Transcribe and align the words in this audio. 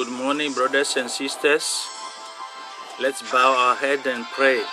Good 0.00 0.16
morning, 0.16 0.54
brothers 0.54 0.96
and 0.96 1.10
sisters. 1.10 1.84
Let's 2.98 3.20
bow 3.30 3.52
our 3.52 3.76
head 3.76 4.00
and 4.06 4.24
pray. 4.32 4.64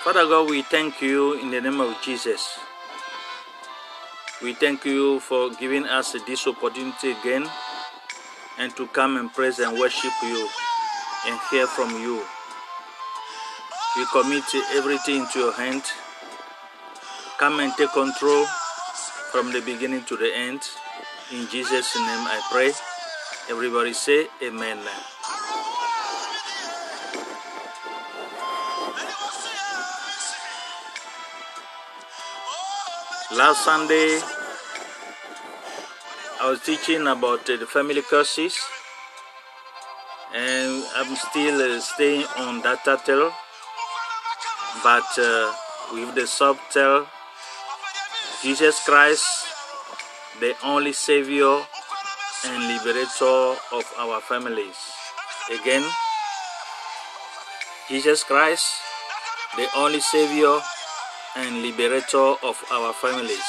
Father 0.00 0.24
God, 0.24 0.48
we 0.48 0.62
thank 0.62 1.02
you 1.02 1.36
in 1.36 1.50
the 1.50 1.60
name 1.60 1.78
of 1.78 1.92
Jesus. 2.00 2.56
We 4.40 4.54
thank 4.54 4.86
you 4.86 5.20
for 5.20 5.50
giving 5.50 5.84
us 5.84 6.16
this 6.26 6.46
opportunity 6.46 7.12
again 7.12 7.44
and 8.58 8.74
to 8.80 8.86
come 8.86 9.18
and 9.18 9.28
praise 9.28 9.58
and 9.58 9.78
worship 9.78 10.16
you 10.22 10.48
and 11.28 11.38
hear 11.50 11.66
from 11.66 11.92
you. 12.00 12.24
We 13.98 14.06
commit 14.08 14.48
everything 14.72 15.28
into 15.28 15.38
your 15.38 15.52
hand. 15.52 15.84
Come 17.36 17.60
and 17.60 17.76
take 17.76 17.92
control 17.92 18.46
from 19.28 19.52
the 19.52 19.60
beginning 19.60 20.04
to 20.08 20.16
the 20.16 20.32
end. 20.34 20.64
In 21.30 21.46
Jesus' 21.52 21.92
name 21.94 22.24
I 22.24 22.40
pray. 22.50 22.72
Everybody 23.52 23.92
say 23.92 24.28
amen. 24.42 24.78
Last 33.36 33.62
Sunday, 33.62 34.20
I 36.40 36.48
was 36.48 36.62
teaching 36.64 37.06
about 37.06 37.50
uh, 37.50 37.56
the 37.58 37.66
family 37.66 38.00
curses, 38.00 38.56
and 40.34 40.82
I'm 40.96 41.14
still 41.14 41.60
uh, 41.60 41.78
staying 41.80 42.24
on 42.38 42.62
that 42.62 42.82
title, 42.86 43.32
but 44.82 45.18
uh, 45.18 45.52
with 45.92 46.14
the 46.14 46.26
subtitle 46.26 47.04
Jesus 48.42 48.82
Christ, 48.82 49.26
the 50.40 50.56
only 50.64 50.94
Savior 50.94 51.60
and 52.44 52.68
Liberator 52.68 53.56
of 53.72 53.84
our 53.98 54.20
families. 54.20 54.76
Again, 55.50 55.84
Jesus 57.88 58.24
Christ, 58.24 58.66
the 59.56 59.68
only 59.76 60.00
Savior 60.00 60.58
and 61.36 61.62
liberator 61.62 62.34
of 62.42 62.62
our 62.70 62.92
families. 62.92 63.48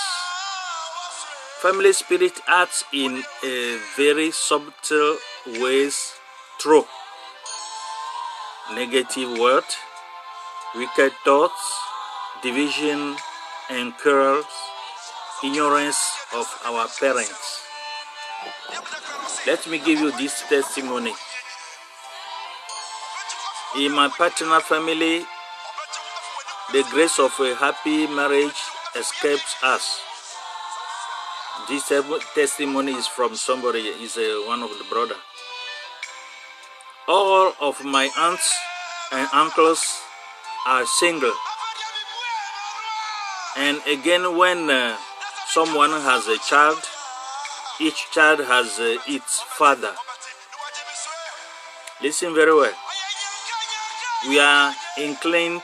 Family 1.62 1.94
spirit 1.94 2.40
acts 2.48 2.84
in 2.94 3.24
a 3.44 3.80
very 3.96 4.32
subtle 4.32 5.18
ways 5.62 6.14
through 6.62 6.86
negative 8.74 9.38
words, 9.40 9.76
wicked 10.76 11.14
thoughts, 11.24 11.62
division 12.42 13.16
and 13.70 13.98
quarrels, 13.98 14.46
ignorance 15.44 16.00
of 16.36 16.48
our 16.66 16.88
parents. 17.00 17.63
Let 19.46 19.68
me 19.68 19.80
give 19.80 20.00
you 20.00 20.12
this 20.12 20.44
testimony. 20.48 21.14
In 23.78 23.92
my 23.92 24.08
paternal 24.08 24.62
family, 24.62 25.26
the 26.72 26.84
grace 26.92 27.20
of 27.20 27.34
a 27.40 27.56
happy 27.56 28.08
marriage 28.08 28.60
escapes 28.96 29.56
us. 29.64 30.00
This 31.68 31.92
testimony 32.36 32.94
is 32.94 33.08
from 33.08 33.36
somebody, 33.36 33.80
is 33.80 34.18
a, 34.18 34.44
one 34.48 34.64
of 34.64 34.70
the 34.70 34.86
brother. 34.90 35.16
All 37.08 37.54
of 37.60 37.84
my 37.84 38.10
aunts 38.18 38.54
and 39.12 39.28
uncles 39.34 39.84
are 40.66 40.86
single. 40.86 41.34
And 43.58 43.82
again, 43.88 44.38
when 44.38 44.70
uh, 44.70 44.98
someone 45.48 45.92
has 45.92 46.28
a 46.28 46.38
child, 46.40 46.80
each 47.80 48.12
child 48.12 48.40
has 48.40 48.80
uh, 48.80 48.98
its 49.08 49.42
father. 49.42 49.94
Listen 52.02 52.34
very 52.34 52.54
well. 52.54 52.74
We 54.28 54.40
are 54.40 54.74
inclined 54.98 55.62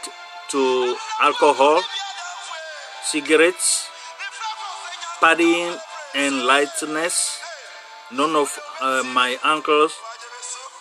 to 0.49 0.95
alcohol, 1.21 1.81
cigarettes, 3.03 3.87
partying, 5.21 5.77
and 6.15 6.45
lightness. 6.45 7.39
None 8.11 8.35
of 8.35 8.57
uh, 8.81 9.03
my 9.13 9.37
uncles 9.43 9.93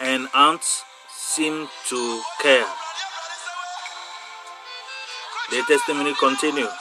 and 0.00 0.28
aunts 0.34 0.84
seem 1.10 1.68
to 1.88 2.22
care. 2.40 2.66
The 5.50 5.62
testimony 5.68 6.14
continues. 6.14 6.80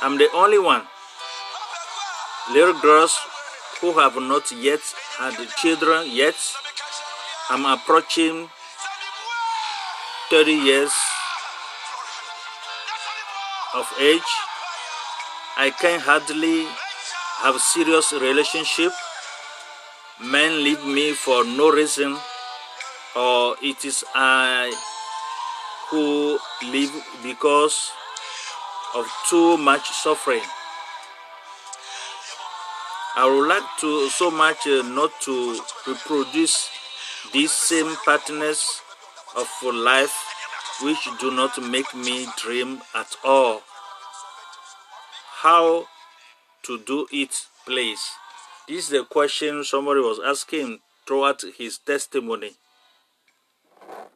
I'm 0.00 0.18
the 0.18 0.30
only 0.32 0.58
one. 0.58 0.82
Little 2.52 2.78
girls 2.80 3.18
who 3.80 3.92
have 3.98 4.16
not 4.16 4.50
yet 4.52 4.80
had 5.18 5.34
children 5.56 6.08
yet. 6.10 6.34
I'm 7.50 7.64
approaching 7.64 8.48
30 10.30 10.52
years 10.52 10.92
of 13.74 13.86
age. 14.00 14.32
I 15.56 15.70
can 15.70 16.00
hardly 16.00 16.66
have 17.42 17.56
a 17.56 17.60
serious 17.60 18.12
relationship. 18.12 18.92
Men 20.20 20.64
leave 20.64 20.84
me 20.84 21.12
for 21.12 21.44
no 21.44 21.70
reason 21.70 22.16
or 23.16 23.56
it 23.62 23.84
is 23.84 24.04
I 24.14 24.72
who 25.90 26.38
live 26.70 26.92
because 27.22 27.92
of 28.94 29.06
too 29.28 29.56
much 29.56 29.88
suffering. 29.90 30.42
I 33.18 33.24
would 33.24 33.48
like 33.48 33.64
to 33.80 34.10
so 34.10 34.30
much 34.30 34.66
uh, 34.66 34.82
not 34.82 35.10
to 35.22 35.58
reproduce 35.86 36.68
these 37.32 37.50
same 37.50 37.96
patterns 38.04 38.82
of 39.34 39.48
life 39.62 40.14
which 40.82 41.08
do 41.18 41.30
not 41.30 41.56
make 41.62 41.94
me 41.94 42.26
dream 42.36 42.82
at 42.94 43.16
all. 43.24 43.62
How 45.40 45.86
to 46.64 46.78
do 46.78 47.06
it, 47.10 47.46
please? 47.64 48.02
This 48.68 48.84
is 48.84 48.88
the 48.90 49.04
question 49.04 49.64
somebody 49.64 50.00
was 50.00 50.20
asking 50.22 50.80
throughout 51.06 51.42
his 51.56 51.78
testimony. 51.78 52.50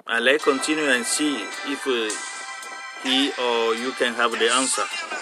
I'll 0.07 0.23
let 0.23 0.43
continue 0.43 0.91
and 0.91 1.07
see 1.07 1.37
if 1.67 1.87
uh, 1.87 3.09
he 3.09 3.31
or 3.41 3.75
you 3.75 3.93
can 3.93 4.13
have 4.15 4.33
the 4.33 4.51
answer. 4.53 5.20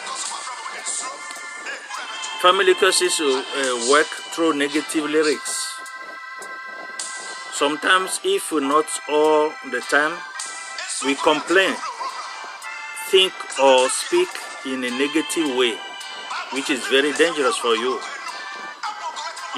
Family 2.40 2.74
curses 2.74 3.18
uh, 3.18 3.90
work 3.90 4.06
through 4.06 4.54
negative 4.54 5.10
lyrics. 5.10 5.74
Sometimes, 7.50 8.20
if 8.22 8.52
not 8.52 8.86
all 9.08 9.50
the 9.72 9.80
time, 9.90 10.14
we 11.04 11.16
complain, 11.16 11.74
think, 13.10 13.32
or 13.60 13.88
speak 13.88 14.28
in 14.66 14.84
a 14.84 14.90
negative 14.90 15.56
way, 15.56 15.74
which 16.52 16.70
is 16.70 16.86
very 16.86 17.12
dangerous 17.14 17.56
for 17.56 17.74
you. 17.74 17.98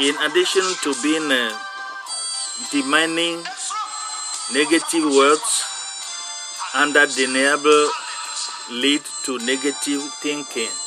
In 0.01 0.17
addition 0.25 0.65
to 0.81 0.95
being 1.03 1.31
uh, 1.31 1.53
demanding 2.73 3.45
negative 4.55 5.05
words, 5.05 5.65
undeniable 6.75 7.91
lead 8.71 9.03
to 9.25 9.39
negative 9.41 10.01
thinking. 10.23 10.80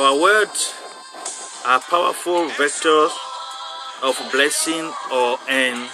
Our 0.00 0.16
words 0.16 0.72
are 1.66 1.78
powerful 1.78 2.48
vectors 2.56 3.12
of 4.02 4.16
blessing 4.32 4.90
or 5.12 5.36
and 5.46 5.90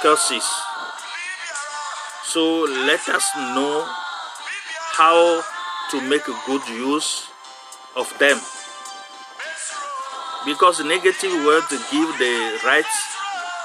curses. 0.00 0.48
So 2.24 2.62
let 2.88 3.06
us 3.10 3.28
know 3.52 3.84
how 4.96 5.44
to 5.90 6.00
make 6.08 6.24
good 6.46 6.66
use 6.68 7.28
of 7.94 8.08
them. 8.18 8.40
Because 10.46 10.82
negative 10.82 11.44
words 11.44 11.68
give 11.92 12.08
the 12.16 12.58
rights 12.64 12.96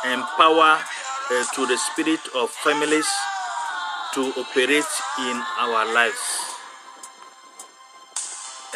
and 0.04 0.22
power 0.36 0.84
uh, 1.32 1.46
to 1.56 1.66
the 1.66 1.78
spirit 1.78 2.20
of 2.36 2.50
families 2.50 3.08
to 4.16 4.34
operate 4.36 4.92
in 5.24 5.42
our 5.64 5.86
lives 5.94 6.57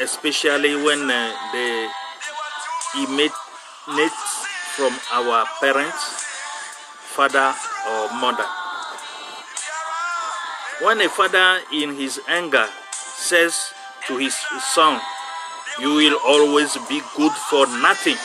especially 0.01 0.75
when 0.75 1.09
uh, 1.09 1.31
they 1.53 1.87
emanate 2.97 4.19
from 4.75 4.93
our 5.13 5.45
parents, 5.61 6.25
father 7.13 7.53
or 7.87 8.09
mother. 8.17 8.45
When 10.81 10.99
a 11.01 11.09
father 11.09 11.61
in 11.71 11.93
his 11.95 12.19
anger 12.27 12.67
says 12.91 13.73
to 14.07 14.17
his 14.17 14.35
son, 14.73 14.99
you 15.79 15.93
will 15.93 16.17
always 16.25 16.75
be 16.89 17.01
good 17.15 17.31
for 17.31 17.67
nothing. 17.85 18.17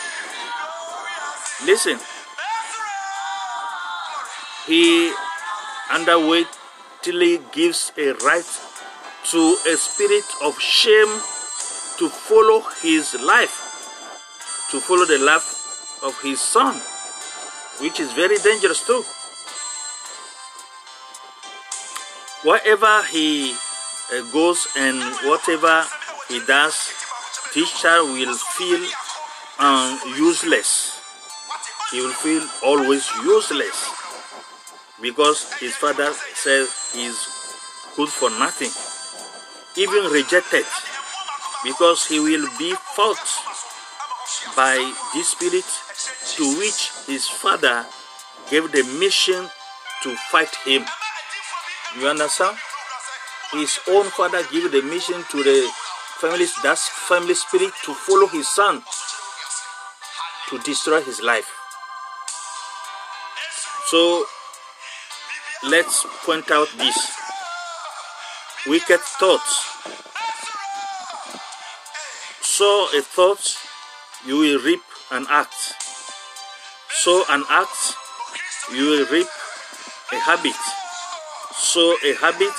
Listen, 1.66 1.98
he 4.66 5.12
underweightly 5.92 7.40
gives 7.52 7.92
a 7.98 8.12
right 8.24 8.48
to 9.30 9.56
a 9.68 9.76
spirit 9.76 10.24
of 10.42 10.58
shame 10.58 11.20
to 11.98 12.08
follow 12.08 12.60
his 12.82 13.14
life. 13.20 13.62
to 14.70 14.80
follow 14.80 15.04
the 15.06 15.18
life 15.18 16.02
of 16.02 16.20
his 16.22 16.40
son, 16.40 16.74
which 17.80 18.00
is 18.00 18.12
very 18.12 18.36
dangerous 18.38 18.84
too. 18.84 19.02
Wherever 22.42 23.02
he 23.06 23.54
uh, 23.54 24.22
goes 24.32 24.66
and 24.76 24.98
whatever 25.24 25.84
he 26.28 26.40
does, 26.46 26.74
teacher 27.52 28.02
will 28.04 28.34
feel 28.34 28.82
um, 29.60 29.98
useless. 30.18 30.98
He 31.92 32.00
will 32.00 32.12
feel 32.18 32.42
always 32.64 33.06
useless 33.22 33.88
because 35.00 35.52
his 35.60 35.76
father 35.76 36.10
says 36.34 36.90
he's 36.92 37.18
good 37.94 38.08
for 38.08 38.30
nothing, 38.30 38.70
even 39.80 40.10
rejected, 40.10 40.66
because 41.66 42.06
he 42.06 42.20
will 42.20 42.46
be 42.58 42.72
fought 42.94 43.18
by 44.54 44.76
this 45.12 45.30
spirit 45.30 45.66
to 46.36 46.58
which 46.58 46.92
his 47.06 47.26
father 47.26 47.84
gave 48.48 48.70
the 48.70 48.84
mission 49.00 49.50
to 50.02 50.14
fight 50.30 50.54
him. 50.64 50.84
You 51.98 52.06
understand? 52.06 52.56
His 53.50 53.80
own 53.88 54.04
father 54.06 54.42
gave 54.52 54.70
the 54.70 54.82
mission 54.82 55.24
to 55.30 55.42
the 55.42 55.68
family, 56.20 56.46
that 56.62 56.78
family 56.78 57.34
spirit 57.34 57.72
to 57.84 57.94
follow 57.94 58.28
his 58.28 58.46
son 58.48 58.82
to 60.50 60.58
destroy 60.60 61.00
his 61.02 61.20
life. 61.20 61.50
So 63.86 64.24
let's 65.68 66.06
point 66.24 66.50
out 66.52 66.68
this 66.78 67.12
wicked 68.66 69.00
thoughts. 69.00 69.75
Sow 72.56 72.88
a 72.96 73.02
thought, 73.02 73.54
you 74.24 74.38
will 74.38 74.58
reap 74.62 74.80
an 75.10 75.26
act. 75.28 75.76
Sow 76.88 77.22
an 77.28 77.44
act, 77.50 77.92
you 78.72 78.82
will 78.82 79.06
reap 79.12 79.26
a 80.10 80.16
habit. 80.20 80.56
Sow 81.52 81.94
a 82.02 82.14
habit, 82.14 82.56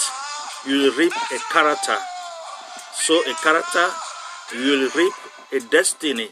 you 0.68 0.78
will 0.84 0.94
reap 0.94 1.14
a 1.34 1.40
character. 1.52 1.98
Sow 2.94 3.24
a 3.26 3.34
character, 3.42 3.90
you 4.54 4.70
will 4.70 4.90
reap 4.94 5.14
a 5.52 5.60
destiny. 5.66 6.30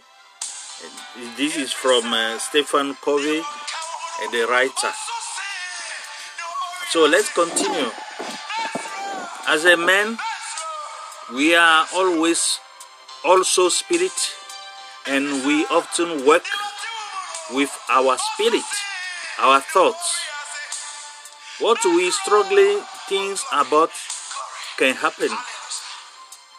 This 1.36 1.58
is 1.58 1.74
from 1.74 2.14
uh, 2.14 2.38
Stephen 2.38 2.94
Covey, 3.02 3.40
uh, 3.40 4.32
the 4.32 4.46
writer. 4.48 4.94
So 6.92 7.08
let's 7.08 7.34
continue. 7.34 7.90
As 9.48 9.66
a 9.66 9.76
man, 9.76 10.20
we 11.34 11.56
are 11.56 11.88
always 11.96 12.60
also 13.26 13.70
spirit, 13.70 14.14
and 15.08 15.46
we 15.46 15.66
often 15.66 16.26
work 16.26 16.46
with 17.52 17.76
our 17.90 18.18
spirit, 18.18 18.64
our 19.40 19.62
thoughts. 19.62 20.22
What 21.60 21.84
we 21.86 22.12
struggling 22.12 22.82
things 23.10 23.44
about 23.52 23.90
can 24.78 24.96
happen. 24.96 25.30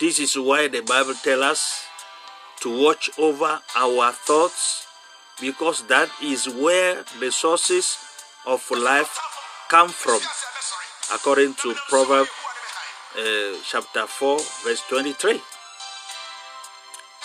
This 0.00 0.18
is 0.18 0.36
why 0.36 0.68
the 0.68 0.80
Bible 0.82 1.14
tells 1.14 1.42
us 1.42 1.84
to 2.60 2.82
watch 2.82 3.10
over 3.18 3.60
our 3.76 4.12
thoughts 4.12 4.86
because 5.40 5.86
that 5.86 6.10
is 6.22 6.48
where 6.48 7.04
the 7.20 7.30
sources 7.30 7.98
of 8.46 8.68
life 8.70 9.18
come 9.68 9.88
from 9.88 10.20
according 11.14 11.54
to 11.54 11.74
Proverbs 11.88 12.30
uh, 13.18 13.56
chapter 13.64 14.06
4 14.06 14.38
verse 14.64 14.82
23 14.88 15.40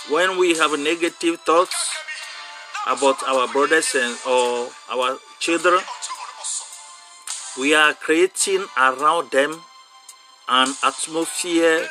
when 0.10 0.38
we 0.38 0.58
have 0.58 0.78
negative 0.80 1.40
thoughts 1.42 1.96
about 2.88 3.22
our 3.28 3.48
brothers 3.48 3.94
and 3.96 4.18
or 4.26 4.70
our 4.90 5.20
children 5.40 5.80
we 7.60 7.76
are 7.76 7.94
creating 7.94 8.66
around 8.78 9.30
them 9.32 9.62
an 10.48 10.74
atmosphere 10.84 11.88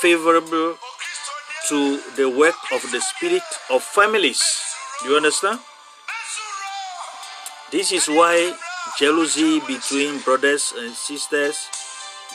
favorable 0.00 0.76
to 1.68 2.00
the 2.16 2.28
work 2.28 2.54
of 2.72 2.82
the 2.92 3.00
spirit 3.00 3.42
of 3.70 3.82
families. 3.82 4.42
Do 5.02 5.10
you 5.10 5.16
understand? 5.16 5.60
This 7.70 7.92
is 7.92 8.06
why 8.06 8.54
jealousy 8.98 9.60
between 9.60 10.20
brothers 10.20 10.72
and 10.76 10.94
sisters 10.94 11.58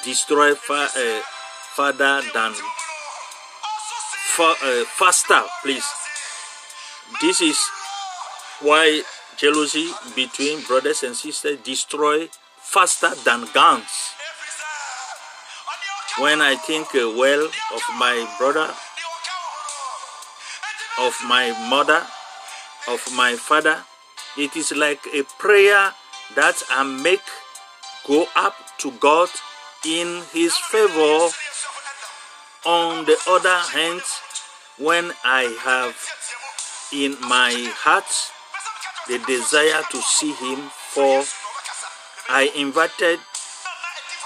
destroy 0.03 0.56
fa 0.56 0.88
uh, 0.91 1.21
father 1.75 2.21
than 2.33 2.51
fa 4.36 4.56
uh, 4.63 4.83
faster, 4.98 5.44
please. 5.63 5.88
This 7.22 7.42
is 7.42 7.60
why 8.62 9.04
jealousy 9.38 9.92
between 10.16 10.62
brothers 10.63 11.04
and 11.04 11.16
sisters 11.16 11.60
destroy 11.63 12.30
faster 12.60 13.13
than 13.24 13.48
guns. 13.54 14.13
When 16.19 16.42
I 16.42 16.56
think 16.56 16.94
uh, 16.95 17.12
well 17.16 17.45
of 17.45 17.83
my 17.98 18.28
brother 18.38 18.72
of 21.00 21.18
my 21.25 21.50
mother, 21.69 22.06
of 22.88 23.01
my 23.16 23.36
father. 23.36 23.84
It 24.38 24.56
is 24.56 24.72
like 24.72 25.01
a 25.13 25.24
prayer 25.39 25.94
that 26.36 26.62
I 26.69 26.84
make 26.84 27.25
go 28.07 28.25
up 28.36 28.56
to 28.80 28.92
God 28.92 29.30
in 29.86 30.24
His 30.31 30.56
favor. 30.57 31.29
On 32.63 33.05
the 33.05 33.17
other 33.27 33.58
hand, 33.74 34.01
when 34.78 35.12
I 35.24 35.44
have 35.63 35.96
in 36.94 37.20
my 37.22 37.51
heart 37.75 38.06
the 39.08 39.18
desire 39.25 39.84
to 39.92 39.98
see 40.01 40.34
Him, 40.34 40.70
for 40.92 41.24
I 42.30 42.51
invited 42.56 43.20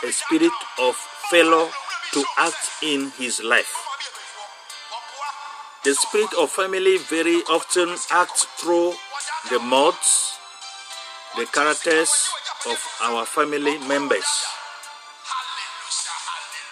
a 0.03 0.11
spirit 0.11 0.53
of 0.79 0.95
fellow 1.29 1.69
to 2.13 2.23
act 2.37 2.83
in 2.83 3.11
His 3.17 3.41
life. 3.43 3.73
The 5.83 5.93
spirit 5.93 6.33
of 6.37 6.49
family 6.49 6.97
very 6.97 7.41
often 7.49 7.95
acts 8.11 8.45
through 8.57 8.93
the 9.49 9.59
modes, 9.59 10.37
the 11.37 11.45
characters 11.45 12.09
of 12.67 12.81
our 13.03 13.25
family 13.25 13.77
members. 13.87 14.25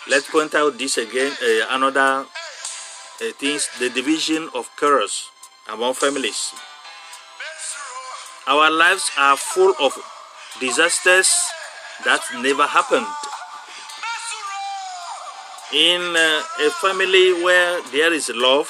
Let's 0.10 0.30
point 0.30 0.56
out 0.56 0.78
this 0.78 0.98
again, 0.98 1.32
uh, 1.42 1.68
another 1.70 2.26
uh, 3.24 3.32
things, 3.40 3.70
the 3.80 3.90
division 3.90 4.50
of 4.54 4.70
cares 4.76 5.30
among 5.72 5.94
families. 5.94 6.54
Our 8.48 8.70
lives 8.70 9.10
are 9.18 9.38
full 9.38 9.74
of 9.80 9.96
disasters 10.60 11.32
that 12.04 12.20
never 12.42 12.68
happened. 12.68 13.08
In 15.72 16.02
uh, 16.02 16.44
a 16.68 16.70
family 16.70 17.32
where 17.44 17.82
there 17.92 18.12
is 18.12 18.30
love, 18.36 18.70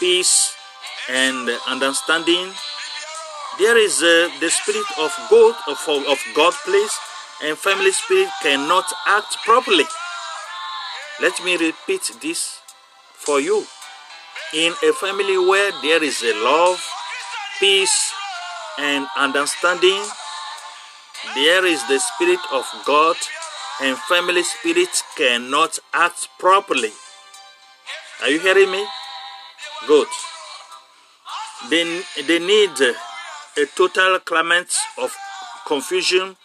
peace, 0.00 0.56
and 1.10 1.50
understanding, 1.68 2.50
there 3.58 3.76
is 3.76 4.02
uh, 4.02 4.30
the 4.40 4.48
spirit 4.50 4.86
of 4.98 5.12
God, 5.30 5.54
of, 5.68 5.78
of 6.08 6.18
God 6.34 6.54
please, 6.64 6.96
and 7.44 7.58
family 7.58 7.92
spirit 7.92 8.30
cannot 8.42 8.86
act 9.06 9.36
properly. 9.44 9.84
Let 11.20 11.44
me 11.44 11.56
repeat 11.56 12.10
this 12.20 12.63
for 13.24 13.40
you. 13.40 13.64
In 14.52 14.72
a 14.82 14.92
family 14.92 15.36
where 15.38 15.72
there 15.82 16.02
is 16.02 16.22
a 16.22 16.34
love, 16.44 16.84
peace, 17.58 18.12
and 18.78 19.06
understanding, 19.16 20.02
there 21.34 21.64
is 21.64 21.82
the 21.88 21.98
spirit 21.98 22.40
of 22.52 22.64
God, 22.84 23.16
and 23.82 23.96
family 23.96 24.42
spirit 24.42 25.02
cannot 25.16 25.78
act 25.92 26.28
properly. 26.38 26.92
Are 28.22 28.28
you 28.28 28.38
hearing 28.38 28.70
me? 28.70 28.86
Good. 29.86 30.08
They, 31.70 32.02
they 32.26 32.38
need 32.38 32.78
a 33.56 33.66
total 33.74 34.18
climate 34.20 34.74
of 34.98 35.16
confusion 35.66 36.36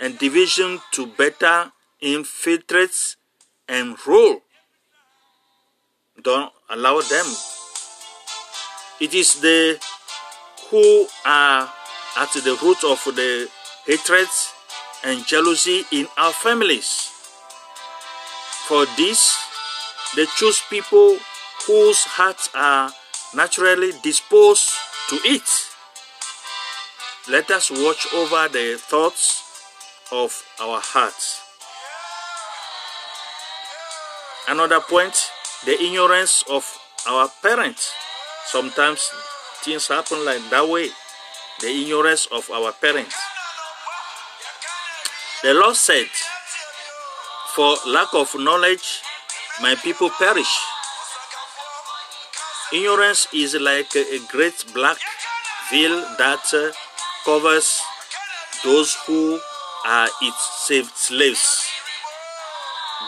and 0.00 0.18
division 0.18 0.80
to 0.92 1.06
better 1.06 1.72
infiltrate 2.00 3.16
and 3.68 3.96
rule. 4.06 4.43
Don't 6.24 6.50
allow 6.70 7.02
them. 7.02 7.26
It 8.98 9.12
is 9.12 9.40
the 9.42 9.78
who 10.70 11.06
are 11.26 11.70
at 12.16 12.32
the 12.32 12.58
root 12.62 12.82
of 12.82 13.04
the 13.14 13.48
hatred 13.86 14.28
and 15.04 15.26
jealousy 15.26 15.84
in 15.92 16.08
our 16.16 16.32
families. 16.32 17.10
For 18.66 18.86
this, 18.96 19.36
they 20.16 20.24
choose 20.38 20.62
people 20.70 21.18
whose 21.66 22.02
hearts 22.04 22.48
are 22.54 22.90
naturally 23.34 23.92
disposed 24.02 24.70
to 25.10 25.16
it. 25.24 25.44
Let 27.28 27.50
us 27.50 27.70
watch 27.70 28.06
over 28.14 28.48
the 28.48 28.78
thoughts 28.78 29.42
of 30.10 30.42
our 30.58 30.80
hearts. 30.80 31.42
Another 34.48 34.80
point 34.80 35.30
the 35.64 35.80
ignorance 35.82 36.44
of 36.50 36.64
our 37.08 37.28
parents. 37.42 37.92
Sometimes 38.46 39.10
things 39.62 39.88
happen 39.88 40.24
like 40.24 40.42
that 40.50 40.68
way. 40.68 40.88
The 41.60 41.68
ignorance 41.68 42.26
of 42.30 42.50
our 42.50 42.72
parents. 42.72 43.16
The 45.42 45.54
Lord 45.54 45.76
said, 45.76 46.08
For 47.54 47.76
lack 47.86 48.12
of 48.14 48.34
knowledge, 48.38 49.02
my 49.62 49.74
people 49.76 50.10
perish. 50.10 50.52
Ignorance 52.72 53.28
is 53.32 53.54
like 53.54 53.94
a, 53.96 54.18
great 54.28 54.64
black 54.74 54.98
veil 55.70 56.00
that 56.18 56.44
uh, 56.52 56.72
covers 57.24 57.80
those 58.64 58.96
who 59.06 59.38
are 59.86 60.08
its 60.22 60.66
saved 60.66 60.96
slaves. 60.96 61.73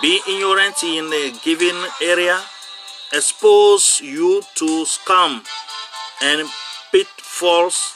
Being 0.03 0.21
ignorant 0.29 0.83
in 0.85 1.11
a 1.11 1.33
given 1.43 1.75
area 2.03 2.39
expose 3.15 4.01
you 4.03 4.43
to 4.57 4.85
scam 4.85 5.43
and 6.23 6.49
pitfalls 6.93 7.95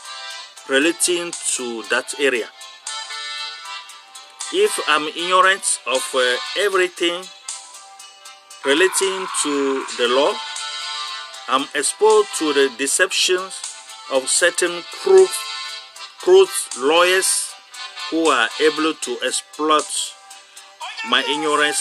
relating 0.69 1.31
to 1.57 1.83
that 1.91 2.15
area. 2.19 2.49
If 4.53 4.81
I'm 4.89 5.09
ignorant 5.09 5.81
of 5.87 6.03
uh, 6.15 6.37
everything 6.59 7.23
relating 8.65 9.27
to 9.43 9.85
the 9.99 10.09
law, 10.09 10.33
I'm 11.49 11.67
exposed 11.75 12.29
to 12.39 12.55
the 12.55 12.73
deceptions 12.79 13.61
of 14.11 14.31
certain 14.31 14.83
crooked, 15.03 15.35
crooked 16.21 16.79
lawyers 16.79 17.53
who 18.11 18.29
are 18.29 18.49
able 18.59 18.95
to 18.95 19.19
exploit 19.23 20.15
my 21.09 21.23
ignorance 21.25 21.81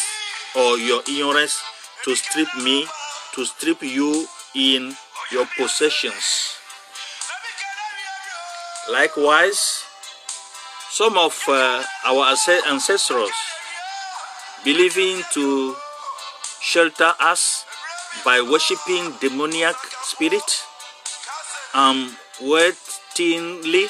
or 0.56 0.78
your 0.78 1.02
ignorance 1.08 1.62
to 2.06 2.16
strip 2.16 2.48
me, 2.64 2.88
to 3.36 3.46
strip 3.46 3.82
you 3.84 4.26
in 4.56 4.96
your 5.32 5.46
possessions. 5.58 6.56
Likewise, 8.90 9.84
some 10.90 11.18
of 11.18 11.38
uh, 11.48 11.84
our 12.06 12.36
ancestors 12.68 13.32
believing 14.64 15.22
to 15.34 15.76
shelter 16.62 17.14
us 17.20 17.66
by 18.26 18.42
worshipping 18.42 19.14
demoniac 19.22 19.76
spirit 20.04 20.64
um 21.74 22.16
waitingly 22.42 23.86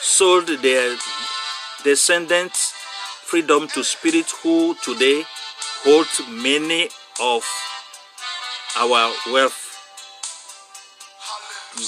sold 0.00 0.46
their 0.62 0.96
descendants 1.84 2.71
freedom 3.32 3.66
to 3.66 3.82
spirit 3.82 4.28
who 4.42 4.74
today 4.84 5.24
hold 5.84 6.06
many 6.28 6.90
of 7.18 7.42
our 8.76 9.10
wealth. 9.32 9.56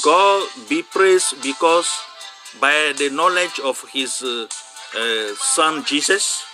God 0.02 0.48
be 0.70 0.82
praised 0.82 1.42
because 1.42 1.86
by 2.58 2.94
the 2.96 3.10
knowledge 3.12 3.60
of 3.62 3.84
his 3.92 4.22
uh, 4.22 4.46
uh, 4.96 5.34
son 5.36 5.84
Jesus, 5.84 6.46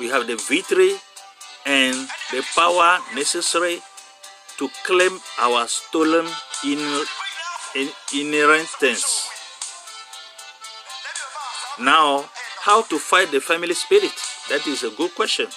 we 0.00 0.08
have 0.08 0.26
the 0.26 0.36
victory 0.48 0.94
and 1.66 2.08
the 2.32 2.42
power 2.56 3.00
necessary 3.14 3.82
to 4.56 4.70
claim 4.84 5.20
our 5.38 5.68
stolen 5.68 6.24
inheritance. 8.14 9.28
Now, 11.78 12.24
how 12.64 12.80
to 12.80 12.98
fight 12.98 13.30
the 13.30 13.40
family 13.40 13.74
spirit? 13.74 14.16
That 14.48 14.66
is 14.66 14.84
a 14.84 14.90
good 14.90 15.14
question. 15.14 15.48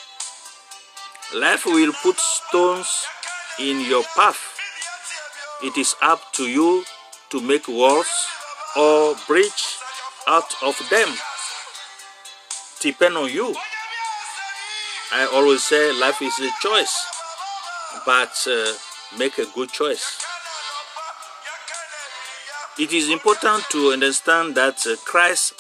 Life 1.34 1.66
will 1.66 1.94
put 2.04 2.20
stones 2.20 3.06
in 3.58 3.80
your 3.80 4.04
path. 4.14 4.38
It 5.64 5.78
is 5.78 5.96
up 6.02 6.20
to 6.34 6.44
you 6.44 6.84
to 7.30 7.40
make 7.40 7.70
walls 7.70 8.12
or 8.76 9.16
bridge 9.26 9.80
out 10.28 10.52
of 10.62 10.76
them. 10.90 11.08
Depend 12.82 13.16
on 13.16 13.32
you. 13.32 13.56
I 15.14 15.30
always 15.32 15.64
say 15.64 15.94
life 15.94 16.22
is 16.22 16.38
a 16.40 16.52
choice, 16.62 17.08
but 18.06 18.36
uh, 18.52 18.74
make 19.18 19.38
a 19.38 19.46
good 19.56 19.70
choice. 19.70 20.22
It 22.78 22.92
is 22.92 23.10
important 23.10 23.64
to 23.72 23.92
understand 23.92 24.56
that 24.56 24.86
uh, 24.86 24.98
Christ 25.06 25.54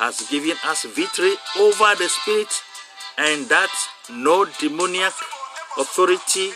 has 0.00 0.26
given 0.30 0.56
us 0.64 0.84
victory 0.96 1.34
over 1.60 1.94
the 2.00 2.08
spirit 2.08 2.48
and 3.18 3.44
that 3.50 3.68
no 4.08 4.46
demoniac 4.58 5.12
authority 5.78 6.52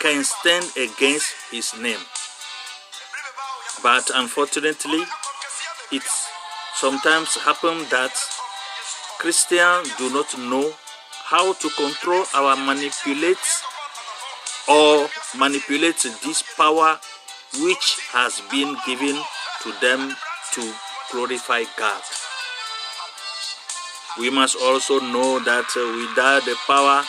can 0.00 0.24
stand 0.24 0.66
against 0.76 1.30
his 1.52 1.70
name. 1.80 2.02
But 3.80 4.10
unfortunately, 4.12 5.04
it 5.92 6.02
sometimes 6.74 7.36
happens 7.36 7.88
that 7.90 8.10
Christians 9.20 9.94
do 9.96 10.10
not 10.10 10.36
know 10.36 10.74
how 11.22 11.52
to 11.52 11.70
control 11.70 12.24
our 12.34 12.56
manipulate 12.56 13.38
or 14.68 15.08
manipulate 15.38 16.02
this 16.24 16.42
power 16.56 16.98
which 17.62 17.98
has 18.10 18.42
been 18.50 18.76
given 18.84 19.14
to 19.62 19.72
them 19.80 20.16
to 20.54 20.74
glorify 21.12 21.62
God. 21.78 22.02
We 24.18 24.30
must 24.30 24.56
also 24.62 25.00
know 25.00 25.40
that 25.40 25.66
uh, 25.76 26.06
without 26.06 26.44
the 26.44 26.54
power 26.66 27.04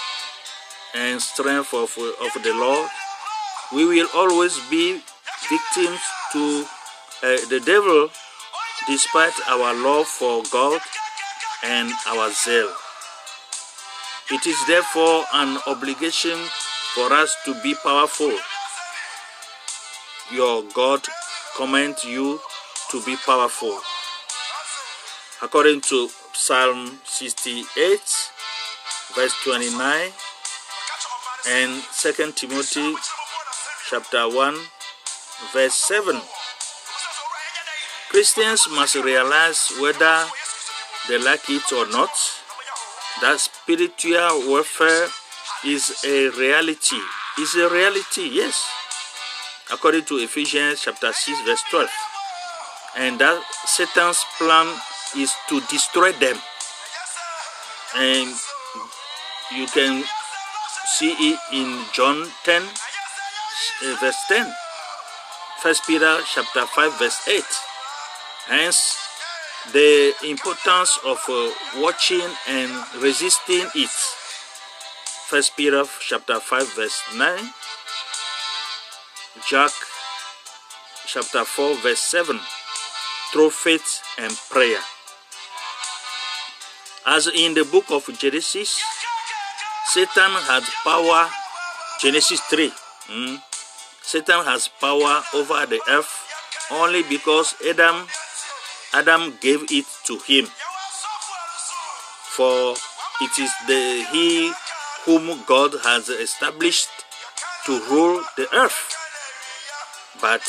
and 0.96 1.22
strength 1.22 1.74
of, 1.74 1.92
of 1.98 2.44
the 2.44 2.54
Lord, 2.54 2.90
we 3.74 3.86
will 3.86 4.08
always 4.16 4.60
be 4.70 5.02
victims 5.50 6.00
to 6.34 6.66
uh, 7.22 7.38
the 7.50 7.62
devil 7.64 8.10
despite 8.88 9.34
our 9.48 9.74
love 9.74 10.08
for 10.08 10.42
God 10.52 10.82
and 11.64 11.92
our 12.08 12.32
zeal. 12.32 12.72
It 14.32 14.48
is 14.48 14.58
therefore 14.68 15.26
an 15.34 15.60
obligation 15.68 16.40
for 16.96 17.14
us 17.14 17.36
to 17.46 17.54
be 17.62 17.76
powerful. 17.84 18.34
Your 20.32 20.64
God 20.74 21.06
commands 21.56 22.04
you 22.04 22.40
to 22.90 23.02
be 23.06 23.16
powerful. 23.18 23.80
According 25.44 25.82
to 25.82 26.10
Psalm 26.38 27.00
68, 27.06 27.64
verse 29.16 29.34
29, 29.46 30.12
and 31.48 31.82
2 31.98 32.32
Timothy 32.34 32.94
chapter 33.90 34.28
1, 34.28 34.56
verse 35.54 35.74
7. 35.76 36.20
Christians 38.10 38.68
must 38.76 38.96
realize 38.96 39.72
whether 39.80 40.26
they 41.08 41.18
like 41.18 41.50
it 41.50 41.72
or 41.72 41.88
not 41.88 42.12
that 43.22 43.40
spiritual 43.40 44.46
warfare 44.50 45.08
is 45.66 46.04
a 46.06 46.30
reality. 46.38 47.00
Is 47.40 47.56
a 47.56 47.70
reality, 47.70 48.30
yes. 48.30 48.70
According 49.72 50.04
to 50.06 50.18
Ephesians 50.18 50.82
chapter 50.84 51.14
6, 51.14 51.42
verse 51.44 51.64
12. 51.72 51.90
And 52.98 53.20
that 53.20 53.42
Satan's 53.66 54.24
plan 54.38 54.68
is 55.18 55.34
to 55.50 55.62
destroy 55.72 56.12
them. 56.14 56.38
And 57.96 58.34
you 59.56 59.68
can 59.68 60.04
see 60.98 61.12
it 61.12 61.40
in 61.54 61.84
John 61.94 62.28
10, 62.44 62.62
uh, 62.62 63.96
verse 64.00 64.22
10. 64.28 64.54
First 65.62 65.88
Peter 65.88 66.20
chapter 66.26 66.66
5, 66.66 67.00
verse 67.00 67.28
8. 67.28 67.44
Hence, 68.48 68.98
the 69.72 70.14
importance 70.24 71.00
of 71.06 71.18
uh, 71.30 71.50
watching 71.78 72.30
and 72.48 72.72
resisting 73.02 73.66
it. 73.76 73.90
First 75.28 75.58
Peter 75.58 75.84
chapter 76.02 76.40
5 76.40 76.76
verse 76.76 77.02
9, 77.18 77.40
Jack 79.50 79.72
chapter 81.08 81.44
4 81.44 81.76
verse 81.78 82.00
7, 82.00 82.40
through 83.32 83.50
faith 83.50 84.04
and 84.20 84.32
prayer. 84.52 84.82
As 87.06 87.28
in 87.28 87.54
the 87.54 87.64
book 87.64 87.86
of 87.92 88.10
Genesis, 88.18 88.82
Satan 89.94 90.32
had 90.50 90.64
power, 90.84 91.30
Genesis 92.02 92.42
3, 92.50 92.72
mm, 93.10 93.38
Satan 94.02 94.44
has 94.44 94.68
power 94.68 95.22
over 95.34 95.66
the 95.66 95.80
earth 95.88 96.10
only 96.72 97.04
because 97.04 97.54
Adam 97.62 98.08
Adam 98.94 99.38
gave 99.42 99.70
it 99.70 99.86
to 100.06 100.18
him. 100.26 100.46
For 102.34 102.76
it 103.22 103.34
is 103.38 103.52
the 103.68 104.06
he 104.12 104.52
whom 105.06 105.44
God 105.46 105.76
has 105.84 106.10
established 106.10 106.90
to 107.66 107.80
rule 107.90 108.24
the 108.38 108.48
earth. 108.56 108.96
But 110.22 110.42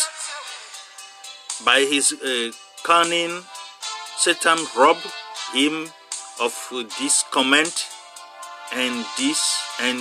by 1.64 1.80
his 1.80 2.12
uh, 2.12 2.52
cunning, 2.82 3.42
Satan 4.16 4.58
robbed 4.76 5.06
him 5.52 5.88
of 6.40 6.52
this 6.98 7.24
command 7.30 7.72
and 8.72 9.04
this 9.18 9.62
and 9.80 10.00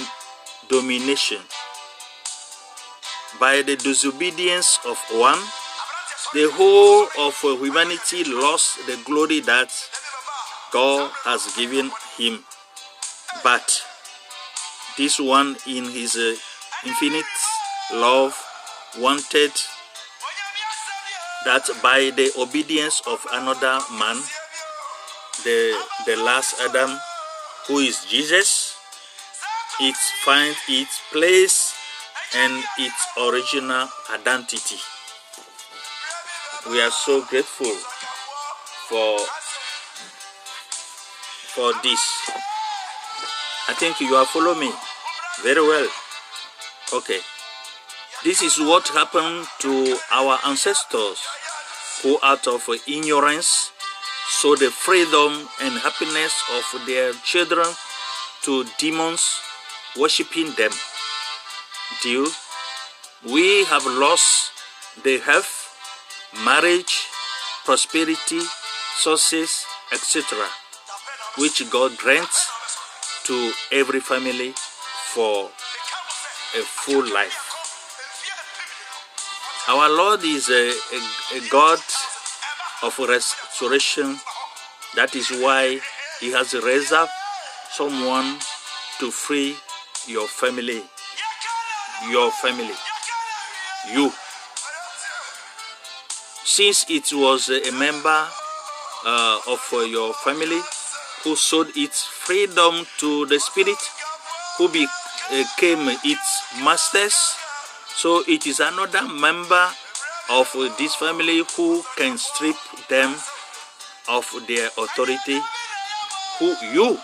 domination. 0.70 1.42
By 3.40 3.62
the 3.62 3.76
disobedience 3.76 4.80
of 4.86 4.98
one, 5.12 5.40
the 6.34 6.50
whole 6.52 7.08
of 7.20 7.36
humanity 7.42 8.24
lost 8.24 8.86
the 8.88 8.98
glory 9.06 9.40
that 9.42 9.72
God 10.72 11.12
has 11.24 11.56
given 11.56 11.92
him. 12.18 12.44
But 13.44 13.84
this 14.98 15.20
one, 15.20 15.58
in 15.68 15.86
his 15.86 16.16
uh, 16.16 16.36
infinite 16.86 17.26
love, 17.94 18.36
wanted 18.98 19.52
that 21.46 21.70
by 21.84 22.12
the 22.16 22.32
obedience 22.40 23.02
of 23.06 23.26
another 23.32 23.80
man, 24.00 24.18
the, 25.44 25.76
the 26.06 26.16
last 26.18 26.60
Adam, 26.62 26.98
who 27.68 27.80
is 27.80 28.06
Jesus, 28.06 28.78
it 29.80 29.96
finds 30.24 30.58
its 30.70 31.02
place 31.12 31.76
and 32.36 32.64
its 32.78 33.08
original 33.18 33.88
identity. 34.14 34.78
We 36.70 36.82
are 36.82 36.92
so 36.92 37.24
grateful 37.26 37.76
for 38.90 39.20
for 41.56 41.72
this. 41.84 42.02
I 43.70 43.74
think 43.74 44.02
you 44.02 44.16
are 44.16 44.26
following 44.26 44.60
me 44.60 44.72
very 45.42 45.62
well. 45.62 45.88
Okay. 46.94 47.20
This 48.24 48.42
is 48.42 48.60
what 48.60 48.88
happened 48.90 49.48
to 49.60 49.98
our 50.12 50.40
ancestors 50.46 51.20
who 52.02 52.18
out 52.24 52.48
of 52.48 52.68
ignorance 52.88 53.72
saw 54.40 54.54
the 54.54 54.70
freedom 54.70 55.48
and 55.62 55.80
happiness 55.80 56.34
of 56.58 56.86
their 56.86 57.14
children 57.24 57.68
to 58.42 58.66
demons 58.78 59.40
worshipping 59.98 60.52
them. 60.56 60.72
Till 62.02 62.28
we 63.24 63.64
have 63.66 63.86
lost 63.86 64.52
the 65.04 65.20
health, 65.20 65.72
marriage, 66.44 67.08
prosperity, 67.64 68.42
sources, 68.98 69.66
etc., 69.94 70.46
which 71.38 71.64
God 71.72 71.98
grants 71.98 72.50
to 73.24 73.54
every 73.72 74.02
family 74.02 74.54
for 75.14 75.50
a 76.60 76.64
full 76.84 77.08
life. 77.14 77.40
Our 79.70 79.90
Lord 79.90 80.24
is 80.26 80.50
a, 80.50 80.70
a, 80.70 81.00
a 81.38 81.50
God 81.50 81.80
of 82.86 82.98
restoration. 83.00 84.20
That 84.96 85.16
is 85.16 85.30
why 85.42 85.82
He 86.22 86.32
has 86.32 86.54
reserved 86.54 87.12
someone 87.72 88.38
to 89.00 89.10
free 89.10 89.58
your 90.08 90.28
family. 90.28 90.84
Your 92.10 92.32
family. 92.32 92.78
You. 93.92 94.14
Since 96.46 96.86
it 96.90 97.12
was 97.12 97.50
a 97.50 97.72
member 97.74 98.28
uh, 99.06 99.40
of 99.48 99.62
your 99.90 100.14
family 100.14 100.62
who 101.24 101.36
sold 101.36 101.68
its 101.76 102.06
freedom 102.06 102.86
to 103.00 103.26
the 103.26 103.40
Spirit, 103.40 103.82
who 104.58 104.70
became 104.70 105.90
its 106.06 106.44
masters, 106.64 107.36
so 107.96 108.24
it 108.28 108.46
is 108.46 108.60
another 108.60 109.08
member 109.08 109.70
of 110.30 110.52
this 110.78 110.96
family 110.96 111.44
who 111.56 111.84
can 111.98 112.18
strip 112.18 112.56
them 112.90 113.16
of 114.10 114.26
their 114.48 114.68
authority. 114.78 115.40
Who 116.40 116.56
you, 116.74 116.98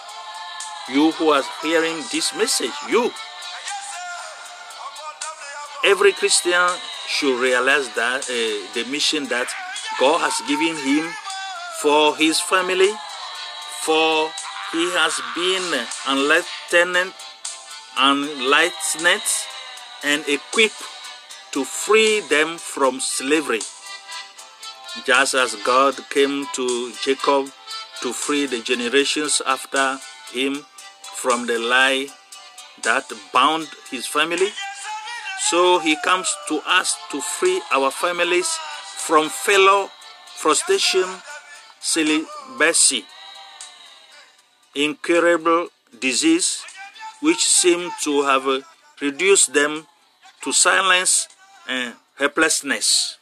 you 0.90 1.12
who 1.12 1.30
are 1.30 1.44
hearing 1.62 1.98
this 2.12 2.36
message, 2.36 2.74
you. 2.90 3.12
Every 5.84 6.12
Christian 6.14 6.70
should 7.08 7.40
realize 7.42 7.90
that 7.96 8.30
uh, 8.30 8.74
the 8.74 8.86
mission 8.90 9.26
that 9.28 9.48
God 10.00 10.20
has 10.22 10.36
given 10.48 10.76
him 10.78 11.12
for 11.82 12.16
his 12.16 12.40
family, 12.40 12.92
for 13.82 14.30
he 14.72 14.92
has 14.94 15.20
been 15.36 15.86
enlightened, 16.08 17.14
enlightened 17.98 19.22
and 20.04 20.24
equipped 20.28 20.82
to 21.52 21.64
free 21.66 22.22
them 22.30 22.58
from 22.58 23.00
slavery. 23.00 23.62
Just 25.06 25.34
as 25.34 25.56
God 25.64 25.96
came 26.10 26.48
to 26.54 26.94
Jacob 27.04 27.52
to 28.02 28.14
free 28.14 28.46
the 28.46 28.62
generations 28.62 29.42
after 29.46 30.00
him 30.32 30.66
from 31.16 31.46
the 31.46 31.60
lie 31.60 32.08
that 32.84 33.12
bound 33.34 33.68
his 33.90 34.08
family, 34.08 34.50
so 35.50 35.80
he 35.80 35.96
comes 36.04 36.34
to 36.48 36.62
us 36.66 36.98
to 37.12 37.22
free 37.22 37.62
our 37.72 37.92
families 37.92 38.48
from 38.98 39.30
fellow 39.30 39.90
frustration, 40.36 41.06
celibacy, 41.80 43.06
incurable 44.74 45.68
disease, 46.00 46.64
which 47.22 47.46
seem 47.46 47.92
to 48.02 48.24
have 48.24 48.64
reduced 49.02 49.54
them 49.54 49.86
to 50.42 50.52
silence 50.52 51.28
and 51.68 51.96
helplessness. 52.18 53.18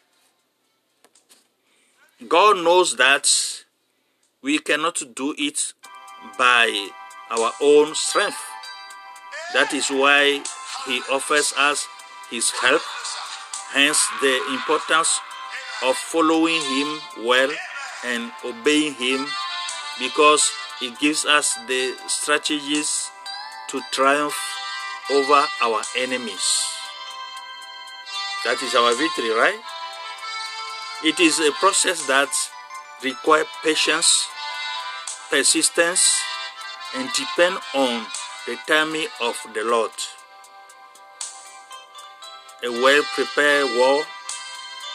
God 2.28 2.58
knows 2.58 2.98
that 2.98 3.30
we 4.42 4.60
cannot 4.60 5.02
do 5.16 5.34
it 5.38 5.74
by 6.38 6.90
our 7.30 7.52
own 7.62 7.96
strength. 7.96 8.40
That 9.54 9.74
is 9.74 9.90
why 9.90 10.44
He 10.86 11.02
offers 11.12 11.54
us 11.58 11.88
His 12.30 12.52
help, 12.52 12.82
hence, 13.72 14.06
the 14.22 14.40
importance 14.52 15.20
of 15.84 15.96
following 15.96 16.62
Him 16.62 17.00
well 17.26 17.52
and 18.06 18.32
obeying 18.44 18.94
Him 18.94 19.28
because 20.00 20.52
He 20.80 20.92
gives 20.92 21.26
us 21.26 21.58
the 21.68 21.96
strategies 22.08 23.10
to 23.70 23.82
triumph 23.92 24.36
over 25.12 25.46
our 25.62 25.82
enemies. 25.98 26.79
That 28.46 28.62
is 28.64 28.74
our 28.74 28.96
victory, 28.96 29.32
right? 29.32 29.60
It 31.04 31.20
is 31.20 31.40
a 31.40 31.52
process 31.60 32.08
that 32.08 32.30
requires 33.04 33.48
patience, 33.64 34.28
persistence, 35.30 36.22
and 36.96 37.10
depend 37.14 37.58
on 37.76 38.06
the 38.48 38.58
timing 38.66 39.08
of 39.22 39.36
the 39.54 39.64
Lord. 39.64 39.92
A 42.64 42.72
well-prepared 42.72 43.66
war 43.78 44.04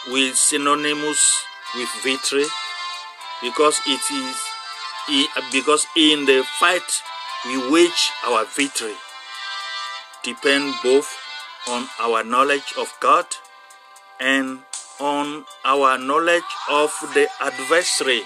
will 0.07 0.33
synonymous 0.33 1.43
with 1.75 1.89
victory 2.03 2.45
because 3.41 3.79
it 3.87 4.01
is 4.11 4.35
because 5.51 5.85
in 5.95 6.25
the 6.25 6.43
fight 6.59 7.01
we 7.45 7.57
wage 7.69 8.11
our 8.25 8.45
victory 8.45 8.95
depend 10.23 10.73
both 10.83 11.24
on 11.67 11.87
our 11.99 12.23
knowledge 12.23 12.73
of 12.77 12.93
God 12.99 13.25
and 14.19 14.59
on 14.99 15.45
our 15.63 15.97
knowledge 15.97 16.43
of 16.69 16.91
the 17.13 17.27
adversary. 17.41 18.21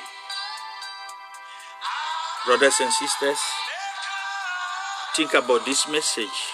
Brothers 2.46 2.80
and 2.82 2.92
sisters, 2.92 3.40
think 5.16 5.34
about 5.34 5.66
this 5.66 5.88
message. 5.88 6.54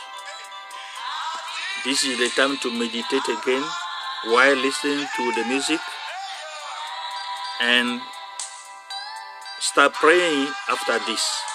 This 1.84 2.04
is 2.04 2.18
the 2.18 2.30
time 2.30 2.58
to 2.58 2.72
meditate 2.72 3.28
again 3.30 3.64
while 4.26 4.56
listening 4.56 5.06
to 5.16 5.32
the 5.34 5.46
music 5.48 5.80
and 7.62 8.02
start 9.60 9.94
praying 9.94 10.48
after 10.70 11.00
this. 11.06 11.55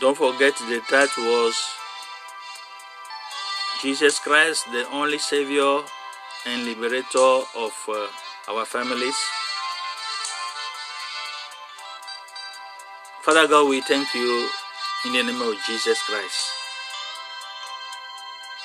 Don't 0.00 0.16
forget 0.16 0.54
the 0.68 0.80
title 0.88 1.24
was 1.24 1.58
Jesus 3.82 4.20
Christ, 4.20 4.66
the 4.70 4.86
only 4.92 5.18
Savior 5.18 5.80
and 6.46 6.64
Liberator 6.64 7.42
of 7.56 7.74
uh, 7.88 8.06
our 8.48 8.64
families. 8.64 9.16
Father 13.22 13.48
God, 13.48 13.68
we 13.68 13.80
thank 13.80 14.14
you 14.14 14.48
in 15.06 15.14
the 15.14 15.22
name 15.24 15.42
of 15.42 15.56
Jesus 15.66 16.00
Christ. 16.02 16.46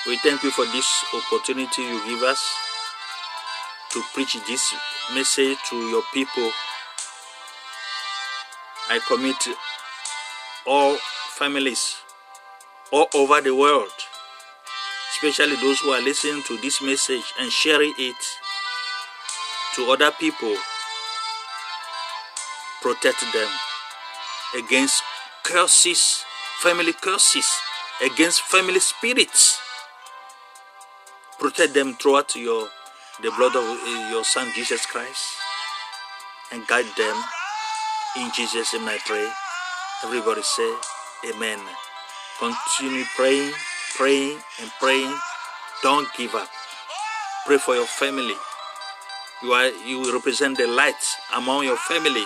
We 0.05 0.17
thank 0.17 0.43
you 0.43 0.51
for 0.51 0.65
this 0.65 0.87
opportunity 1.15 1.81
you 1.81 2.05
give 2.05 2.21
us 2.21 2.43
to 3.91 4.03
preach 4.13 4.37
this 4.45 4.71
message 5.15 5.57
to 5.69 5.77
your 5.89 6.03
people. 6.13 6.51
I 8.91 8.99
commit 9.07 9.47
all 10.67 10.97
families 11.43 11.97
all 12.93 13.07
over 13.13 13.41
the 13.41 13.53
world, 13.53 13.91
especially 15.11 15.57
those 15.57 15.77
who 15.81 15.89
are 15.89 15.99
listening 15.99 16.41
to 16.43 16.55
this 16.59 16.81
message 16.81 17.33
and 17.37 17.51
sharing 17.51 17.93
it 17.99 18.15
to 19.75 19.91
other 19.91 20.09
people. 20.11 20.55
Protect 22.81 23.19
them 23.33 23.49
against 24.55 25.03
curses, 25.43 26.23
family 26.61 26.93
curses, 26.93 27.49
against 28.01 28.43
family 28.43 28.79
spirits. 28.79 29.59
Protect 31.39 31.73
them 31.73 31.95
throughout 31.95 32.33
your 32.37 32.69
the 33.21 33.31
blood 33.35 33.53
of 33.57 33.65
your 34.11 34.23
son 34.23 34.47
Jesus 34.55 34.85
Christ 34.85 35.27
and 36.53 36.65
guide 36.67 36.87
them. 36.95 37.17
In 38.15 38.31
Jesus' 38.33 38.73
name 38.73 38.87
I 38.87 38.97
pray. 39.05 39.27
Everybody 40.05 40.41
say 40.41 40.71
Amen. 41.25 41.59
Continue 42.39 43.05
praying, 43.15 43.53
praying, 43.95 44.39
and 44.61 44.71
praying. 44.79 45.15
Don't 45.81 46.07
give 46.17 46.35
up. 46.35 46.49
Pray 47.45 47.57
for 47.57 47.75
your 47.75 47.85
family. 47.85 48.35
You 49.41 49.51
are 49.53 49.69
you 49.85 50.11
represent 50.13 50.57
the 50.57 50.67
light 50.67 51.03
among 51.35 51.63
your 51.63 51.77
family. 51.77 52.25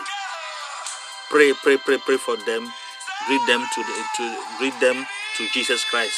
Pray, 1.30 1.54
pray, 1.62 1.78
pray, 1.78 1.98
pray 1.98 2.18
for 2.18 2.38
them. 2.38 2.72
Greet 3.28 3.46
them 3.48 3.62
to 3.74 3.84
the, 3.84 4.04
to 4.18 4.38
greet 4.58 4.80
them 4.80 5.06
to 5.38 5.48
Jesus 5.54 5.84
Christ. 5.86 6.18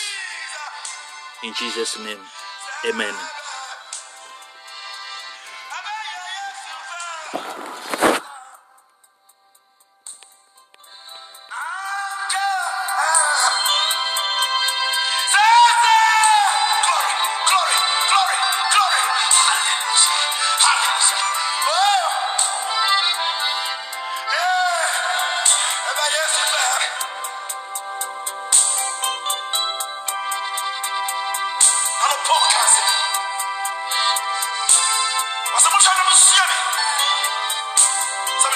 In 1.44 1.54
Jesus' 1.54 1.98
name, 2.00 2.20
Amen. 2.88 3.14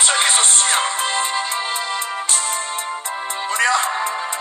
check 0.04 0.24
is 0.28 0.36
a 0.36 0.44
sham. 0.44 0.84
But 3.50 3.60
yeah. 3.63 4.33